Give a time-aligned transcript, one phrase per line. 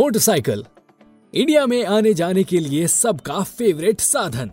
[0.00, 0.64] Motorcycle.
[1.34, 4.50] India में आने जाने के लिए सबका फेवरेट साधन।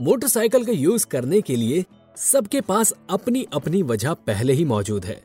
[0.00, 1.84] मोटरसाइकिल का यूज़ करने के लिए
[2.16, 5.20] सबके पास अपनी अपनी वजह पहले ही मौजूद है।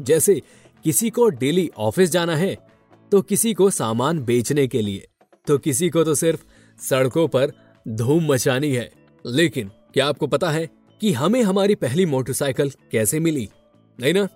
[0.00, 0.40] जैसे
[0.84, 2.56] किसी को डेली ऑफ़िस जाना है
[3.12, 5.06] तो किसी को सामान बेचने के लिए
[5.46, 6.44] तो किसी को तो सिर्फ़
[6.82, 7.52] सड़कों पर
[7.88, 8.90] धूम मचानी है।
[9.26, 10.68] लेकिन क्या आपको पता है
[11.00, 13.48] कि हमें हमारी पहली मोटरसाइकिल कैसे मिली?
[14.00, 14.26] नहीं ना?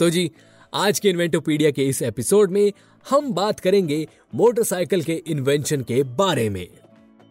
[0.00, 0.30] तो जी,
[0.74, 2.72] आज के इन्वेंटोपीडिया के इस एपिसोड में
[3.10, 6.66] हम बात करेंगे मोटरसाइकिल के इन्वेंशन के बारे में।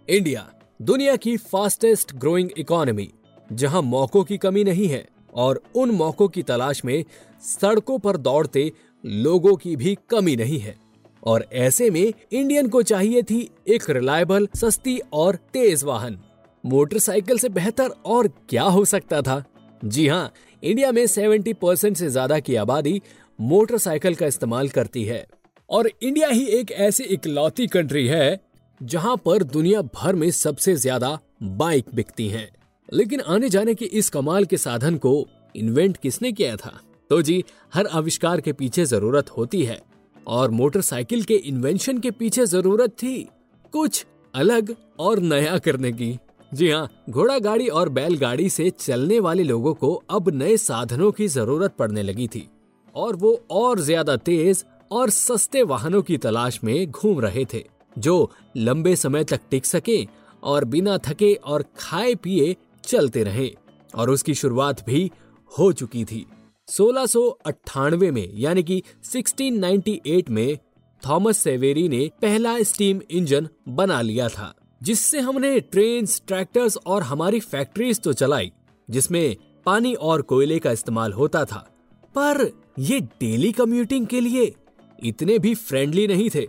[0.10, 0.46] इंडिया,
[0.80, 3.10] दुनिया की फास्टेस्ट ग्रोइंग इकोनॉमी
[3.50, 7.04] जहाँ मौकों की कमी नहीं है और उन मौकों की तलाश में
[7.42, 8.72] सड़कों पर दौड़ते
[9.04, 10.76] लोगों की भी कमी नहीं है।
[11.24, 16.18] और ऐसे में इंडियन को चाहिए थी एक रिलायबल सस्ती और तेज वाहन।
[16.64, 19.44] मोटरसाइकिल से बेहतर और क्या हो सकता था?
[19.86, 20.32] जी हाँ
[20.64, 23.02] इंडिया में 70 परसेंट से ज़्यादा की आबादी
[23.40, 25.26] मोटरसाइकिल का इस्तेमाल करती है।
[25.70, 28.40] और इंडिया ही एक ऐसी इकलौती कंट्री है,
[28.82, 32.50] जहाँ पर दुनिया भर में सबसे ज़्यादा बाइक बिकती हैं।
[32.90, 36.80] लेकिन आने जाने के इस कमाल के साधन को इन्वेंट किसने किया था
[37.10, 39.82] तो जी, हर आविष्कार के पीछे ज़रूरत होती है,
[40.28, 43.18] और मोटरसाइकिल के इन्वेंशन के पीछे ज़रूरत थी
[43.74, 46.18] कुछ अलग और नया करने की
[46.52, 51.28] जी हाँ घोड़ा गाड़ी और बैलगाड़ी से चलने वाले लोगों को अब नए साधनों की
[51.30, 52.48] ज़रूरत पड़ने लगी थी,
[52.96, 58.32] और वो और ज़्यादा तेज और सस्ते वाहनों की तलाश में घूम रहे थे, जो
[58.58, 60.08] लंबे समय तक टिक सके
[60.44, 63.58] और बिना थके और खाए पिए चलते रहे।
[63.96, 65.12] और उसकी शुरुआत भी
[65.60, 66.26] हो चुकी थी।
[66.68, 70.58] 1698 में, यानी कि 1698 में,
[71.08, 77.40] थॉमस सेवेरी ने पहला स्टीम इंजन बना लिया था, जिससे हमने ट्रेन ट्रैक्टर्स और हमारी
[77.40, 78.52] फैक्ट्रीज तो चलाई,
[78.90, 81.70] जिसमें पानी और कोयले का इस्तेमाल होता था।
[82.18, 84.56] पर ये डेली कम्यूटिंग के लिए
[85.04, 86.48] इतने भी फ्रेंडली नहीं थे।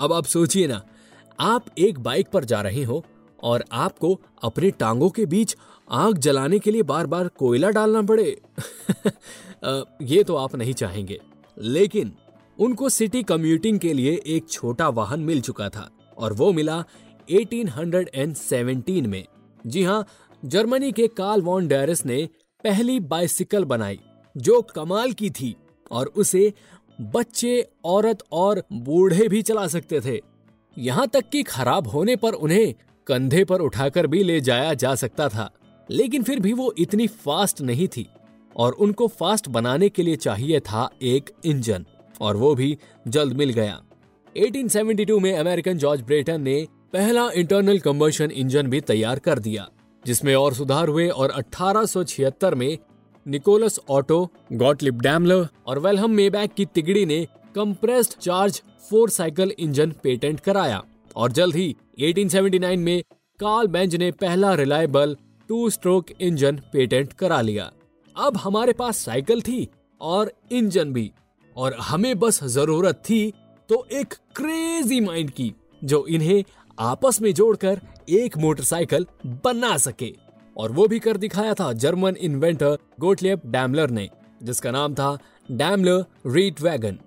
[0.00, 0.82] अब आप सोचिए ना,
[1.40, 3.04] आप एक बाइक पर जा रहे हो
[3.42, 5.56] और आपको अपने टांगों के बीच
[5.90, 8.40] आग जलाने के लिए बार बार कोयला डालना पड़े।
[10.02, 11.20] ये तो आप नहीं चाहेंगे।
[11.58, 12.12] लेकिन
[12.58, 16.84] उनको सिटी कम्यूटिंग के लिए एक छोटा वाहन मिल चुका था और वो मिला
[17.30, 19.24] 1817 में।
[19.66, 20.06] जी हाँ
[20.44, 22.28] जर्मनी के कार्ल वॉन डैरिस ने
[22.64, 24.00] पहली बाइसिकल बनाई,
[24.36, 25.56] जो कमाल की थी
[25.90, 26.52] और उसे
[26.98, 30.20] बच्चे, औरत और बूढ़े भी चला सकते थे।
[30.76, 32.74] यहाँ तक कि खराब होने पर उन्हें
[33.06, 35.50] कंधे पर उठाकर भी ले जाया जा सकता था,
[35.88, 38.06] लेकिन फिर भी वो इतनी फास्ट नहीं थी
[38.56, 41.84] और उनको फास्ट बनाने के लिए चाहिए था एक इंजन
[42.20, 42.76] और वो भी
[43.08, 43.80] जल्द मिल गया।
[44.36, 49.68] 1872 में अमेरिकन जॉर्ज ब्रेटन ने पहला इंटरनल कम्बर्शन इंजन भी तैयार कर दिया,
[50.04, 52.78] जिसमें और सुधार हुए और 1876 में
[53.26, 57.24] निकोलस ऑटो गॉटलिप डैमलर और वेलहम मेबैक की तिगड़ी ने
[57.54, 60.82] compressed charge four cycle engine patent कराया
[61.16, 63.02] और जल्द ही 1879 में
[63.40, 65.16] कार्ल बेंज ने पहला reliable
[65.48, 67.70] two stroke engine patent करा लिया।
[68.16, 69.68] अब हमारे पास साइकिल थी
[70.00, 71.10] और इंजन भी
[71.56, 73.32] और हमें बस ज़रूरत थी
[73.68, 75.52] तो एक क्रेजी माइंड की
[75.84, 76.42] जो इन्हें
[76.78, 77.80] आपस में जोड़कर
[78.10, 79.06] एक मोटरसाइकिल
[79.44, 80.12] बना सके।
[80.56, 84.08] और वो भी कर दिखाया था जर्मन इन्वेंटर गोटलियप डैमलर ने,
[84.42, 85.16] जिसका नाम था
[85.50, 86.98] डैमलर रीट वैगन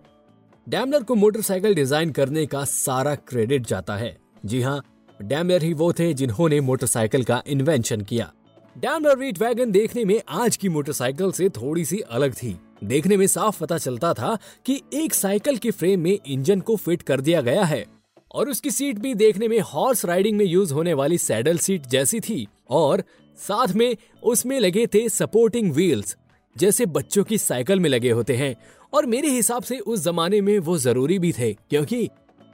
[0.68, 4.16] डैमलर को मोटरसाइकिल डिज़ाइन करने का सारा क्रेडिट जाता है।
[4.46, 4.82] जी हाँ
[5.20, 8.32] डैमलर ही वो थे जिन्होंने मोटरसाइकिल का इन्वेंशन किया।
[8.76, 13.26] डैमलर रीट वैगन देखने में आज की मोटरसाइकिल से थोड़ी सी अलग थी। देखने में
[13.28, 17.42] साफ़ पता चलता था कि एक साइकिल के फ्रेम में इंजन को फिट कर दिया
[17.42, 17.86] गया है
[18.32, 22.20] और उसकी सीट भी देखने में हॉर्स राइडिंग में यूज़ होने वाली सैडल सीट जैसी
[22.20, 23.04] थी और
[23.38, 26.16] साथ में उसमें लगे थे सपोर्टिंग व्हील्स
[26.56, 28.56] जैसे बच्चों की साइकिल में लगे होते हैं।
[28.94, 32.10] और मेरे हिसाब से उस जमाने में वो ज़रूरी भी थे, क्योंकि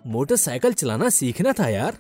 [0.06, 1.98] मोटरसाइकिल चलाना सीखना था यार।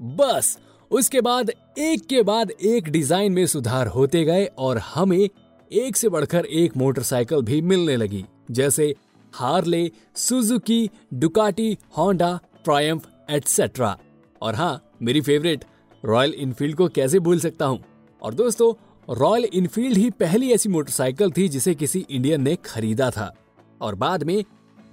[0.00, 0.58] बस,
[0.90, 5.28] उसके बाद, एक के बाद एक डिज़ाइन में सुधार होते गए और हमें
[5.70, 8.94] एक से बढ़कर एक मोटरसाइकिल भी मिलने लगी, जैसे
[9.34, 13.96] Harley, Suzuki, Ducati, Honda, Triumph etcetera
[14.42, 15.64] और हाँ मेरी फेवरेट
[16.04, 17.82] रॉयल इनफील्ड को कैसे भूल सकता हूँ?
[18.26, 18.74] और दोस्तों
[19.14, 23.34] रॉयल इनफील्ड ही पहली ऐसी मोटरसाइकिल थी जिसे किसी इंडियन ने खरीदा था।
[23.80, 24.44] और बाद में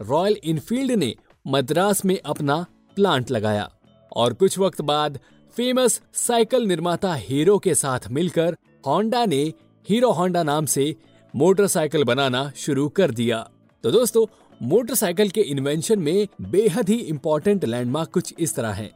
[0.02, 1.16] रॉयल इनफील्ड ने
[1.48, 2.66] मद्रास में अपना
[2.96, 3.72] प्लांट लगाया।
[4.16, 5.20] और कुछ वक्त बाद
[5.56, 8.58] फ़ेमस साइकिल निर्माता हीरो के साथ मिलकर
[8.88, 9.54] होंडा ने
[9.90, 10.96] हीरो होंडा नाम से
[11.36, 13.50] मोटरसाइकिल बनाना शुरू कर दिया।
[13.84, 14.26] तो दोस्तों,
[14.62, 18.92] मोटरसाइकिल के इन्वेंशन में बेहद ही इंपॉर्टेंट लैंडमार्क कुछ इस तरह है।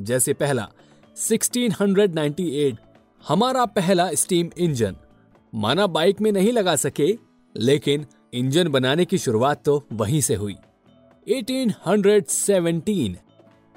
[0.00, 0.70] जैसे पहला
[1.16, 2.76] 1698
[3.24, 4.96] हमारा पहला स्टीम इंजन
[5.52, 7.06] माना बाइक में नहीं लगा सके,
[7.54, 8.04] लेकिन
[8.34, 10.56] इंजन बनाने की शुरुआत तो वहीं से हुई।
[11.26, 13.14] 1817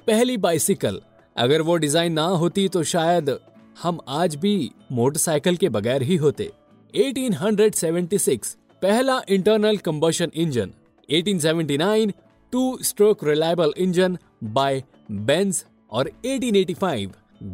[0.06, 1.00] पहली बाइसिकल
[1.36, 3.38] अगर वो डिज़ाइन ना होती तो शायद
[3.82, 6.50] हम आज भी मोटरसाइकिल के बगैर ही होते।
[6.94, 10.72] 1876 पहला internal combustion engine
[11.08, 12.12] 1879
[12.52, 17.06] two stroke reliable engine by Benz और 1885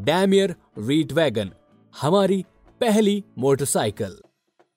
[0.07, 1.51] डैमियर रीट वैगन
[1.95, 2.45] हमारी
[2.81, 4.17] पहली मोटरसाइकिल।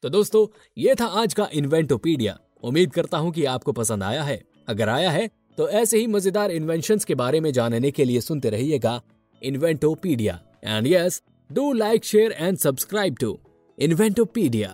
[0.04, 0.46] तो दोस्तों,
[0.78, 5.12] ये था आज का इन्वेंटोपीडिया। उम्मीद करता हूँ कि आपको पसंद आया है। अगर आया
[5.12, 9.02] है तो ऐसे ही मज़ेदार इन्वेंशन के बारे में जानने के लिए सुनते रहिएगा
[9.42, 10.40] Inventopedia.
[10.66, 13.38] And yes do like share and subscribe to
[13.78, 14.70] Inventopedia.